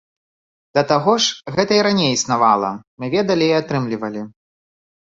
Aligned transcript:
Да 0.77 0.83
таго 0.91 1.13
ж, 1.25 1.53
гэта 1.59 1.71
і 1.79 1.85
раней 1.89 2.11
існавала, 2.15 2.75
мы 2.99 3.05
ведалі 3.15 3.45
і 3.53 3.57
атрымлівалі. 3.63 4.29